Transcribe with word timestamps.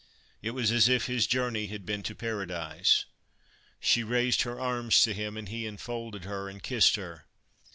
It 0.41 0.49
was 0.55 0.71
as 0.71 0.89
if 0.89 1.05
his 1.05 1.27
journey 1.27 1.67
had 1.67 1.85
been 1.85 2.01
to 2.01 2.15
Paradise. 2.15 3.05
She 3.79 4.01
raised 4.03 4.41
her 4.41 4.59
arms 4.59 5.03
to 5.03 5.13
him, 5.13 5.37
and 5.37 5.47
he 5.47 5.67
enfolded 5.67 6.23
her 6.23 6.49
and 6.49 6.63
kissed 6.63 6.95
her. 6.95 7.27